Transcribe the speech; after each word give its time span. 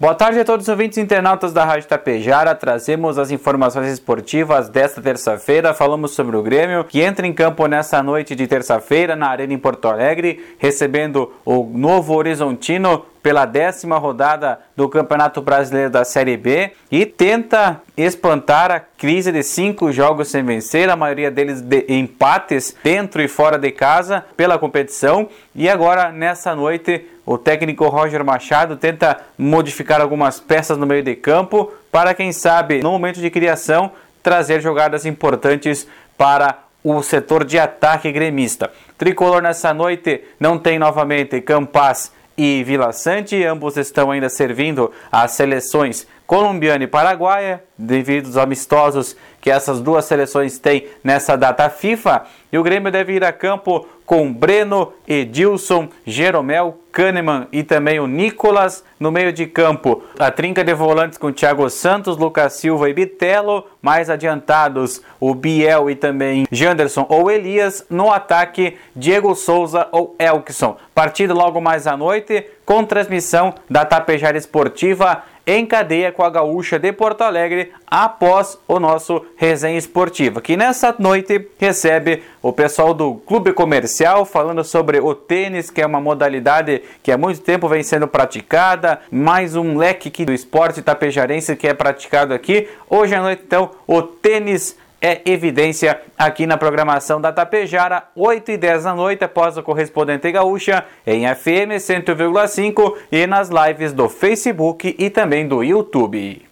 Boa 0.00 0.14
tarde 0.14 0.38
a 0.38 0.44
todos 0.44 0.66
os 0.66 0.68
ouvintes 0.68 0.96
internautas 0.96 1.52
da 1.52 1.64
Rádio 1.64 1.88
Tapejara. 1.88 2.54
Trazemos 2.54 3.18
as 3.18 3.32
informações 3.32 3.90
esportivas 3.92 4.68
desta 4.68 5.02
terça-feira. 5.02 5.74
Falamos 5.74 6.12
sobre 6.12 6.36
o 6.36 6.42
Grêmio, 6.42 6.84
que 6.84 7.00
entra 7.00 7.26
em 7.26 7.32
campo 7.32 7.66
nessa 7.66 8.00
noite 8.00 8.36
de 8.36 8.46
terça-feira 8.46 9.16
na 9.16 9.26
Arena 9.26 9.52
em 9.52 9.58
Porto 9.58 9.88
Alegre, 9.88 10.54
recebendo 10.56 11.32
o 11.44 11.64
Novo 11.64 12.14
Horizontino 12.14 13.04
pela 13.22 13.44
décima 13.44 13.98
rodada 13.98 14.60
do 14.76 14.88
Campeonato 14.88 15.40
Brasileiro 15.42 15.90
da 15.90 16.04
Série 16.04 16.36
B 16.36 16.72
e 16.90 17.04
tenta 17.04 17.80
espantar 17.96 18.70
a 18.70 18.80
crise 18.80 19.32
de 19.32 19.42
cinco 19.42 19.90
jogos 19.92 20.28
sem 20.28 20.44
vencer, 20.44 20.88
a 20.88 20.96
maioria 20.96 21.30
deles 21.30 21.60
de 21.60 21.84
empates 21.88 22.76
dentro 22.82 23.20
e 23.20 23.28
fora 23.28 23.58
de 23.58 23.70
casa 23.70 24.24
pela 24.36 24.58
competição. 24.58 25.28
E 25.54 25.68
agora, 25.68 26.10
nessa 26.10 26.54
noite, 26.54 27.06
o 27.26 27.36
técnico 27.36 27.86
Roger 27.88 28.24
Machado 28.24 28.76
tenta 28.76 29.18
modificar 29.36 30.00
algumas 30.00 30.40
peças 30.40 30.78
no 30.78 30.86
meio 30.86 31.02
de 31.02 31.14
campo 31.14 31.72
para, 31.90 32.14
quem 32.14 32.32
sabe, 32.32 32.82
no 32.82 32.90
momento 32.90 33.20
de 33.20 33.30
criação, 33.30 33.92
trazer 34.22 34.60
jogadas 34.60 35.04
importantes 35.04 35.86
para 36.16 36.58
o 36.82 37.02
setor 37.02 37.44
de 37.44 37.58
ataque 37.58 38.10
gremista. 38.12 38.70
Tricolor 38.96 39.42
nessa 39.42 39.74
noite 39.74 40.22
não 40.38 40.58
tem 40.58 40.78
novamente 40.78 41.40
Campas 41.40 42.12
e 42.38 42.62
Vila 42.62 42.92
Sante, 42.92 43.44
ambos 43.44 43.76
estão 43.76 44.12
ainda 44.12 44.28
servindo 44.28 44.92
as 45.10 45.32
seleções 45.32 46.06
colombiana 46.28 46.84
e 46.84 46.86
paraguaia, 46.86 47.64
devido 47.76 48.26
aos 48.26 48.36
amistosos 48.36 49.16
que 49.40 49.50
essas 49.50 49.80
duas 49.80 50.04
seleções 50.04 50.58
têm 50.58 50.86
nessa 51.02 51.36
data 51.36 51.70
FIFA. 51.70 52.24
E 52.52 52.58
o 52.58 52.62
Grêmio 52.62 52.92
deve 52.92 53.14
ir 53.14 53.24
a 53.24 53.32
campo 53.32 53.88
com 54.04 54.30
Breno, 54.30 54.92
Edilson, 55.06 55.88
Jeromel, 56.06 56.78
Kahneman 56.92 57.46
e 57.50 57.62
também 57.62 57.98
o 58.00 58.06
Nicolas 58.06 58.84
no 58.98 59.10
meio 59.10 59.32
de 59.32 59.46
campo. 59.46 60.02
A 60.18 60.30
trinca 60.30 60.62
de 60.62 60.74
volantes 60.74 61.16
com 61.16 61.32
Thiago 61.32 61.68
Santos, 61.70 62.16
Lucas 62.18 62.54
Silva 62.54 62.90
e 62.90 62.94
Bitelo. 62.94 63.66
Mais 63.80 64.10
adiantados, 64.10 65.02
o 65.20 65.34
Biel 65.34 65.88
e 65.88 65.94
também 65.94 66.46
Janderson 66.50 67.06
ou 67.08 67.30
Elias. 67.30 67.86
No 67.88 68.10
ataque, 68.10 68.76
Diego 68.94 69.34
Souza 69.34 69.88
ou 69.92 70.14
Elkson. 70.18 70.76
Partido 70.94 71.32
logo 71.32 71.60
mais 71.60 71.86
à 71.86 71.96
noite 71.96 72.46
com 72.66 72.84
transmissão 72.84 73.54
da 73.70 73.84
Tapejara 73.84 74.36
Esportiva 74.36 75.22
em 75.48 75.64
cadeia 75.64 76.12
com 76.12 76.22
a 76.22 76.28
Gaúcha 76.28 76.78
de 76.78 76.92
Porto 76.92 77.22
Alegre 77.22 77.72
após 77.86 78.58
o 78.68 78.78
nosso 78.78 79.24
resenha 79.34 79.78
esportiva, 79.78 80.42
que 80.42 80.58
nessa 80.58 80.94
noite 80.98 81.48
recebe 81.56 82.22
o 82.42 82.52
pessoal 82.52 82.92
do 82.92 83.14
Clube 83.14 83.54
Comercial 83.54 84.26
falando 84.26 84.62
sobre 84.62 85.00
o 85.00 85.14
tênis, 85.14 85.70
que 85.70 85.80
é 85.80 85.86
uma 85.86 86.02
modalidade 86.02 86.82
que 87.02 87.10
há 87.10 87.16
muito 87.16 87.40
tempo 87.40 87.66
vem 87.66 87.82
sendo 87.82 88.06
praticada, 88.06 89.00
mais 89.10 89.56
um 89.56 89.78
leque 89.78 90.22
do 90.22 90.34
esporte 90.34 90.82
tapejarense 90.82 91.56
que 91.56 91.66
é 91.66 91.72
praticado 91.72 92.34
aqui. 92.34 92.68
Hoje 92.90 93.14
à 93.14 93.22
noite, 93.22 93.42
então, 93.46 93.70
o 93.86 94.02
tênis 94.02 94.76
é 95.00 95.20
evidência 95.24 96.00
aqui 96.16 96.46
na 96.46 96.56
programação 96.56 97.20
da 97.20 97.32
Tapejara, 97.32 98.04
8 98.16 98.52
e 98.52 98.56
10 98.56 98.84
da 98.84 98.94
noite, 98.94 99.24
após 99.24 99.56
o 99.56 99.62
correspondente 99.62 100.30
gaúcha, 100.32 100.84
em 101.06 101.22
FM 101.22 101.78
100,5 101.78 102.94
e 103.12 103.26
nas 103.26 103.48
lives 103.48 103.92
do 103.92 104.08
Facebook 104.08 104.94
e 104.98 105.10
também 105.10 105.46
do 105.46 105.62
YouTube. 105.62 106.47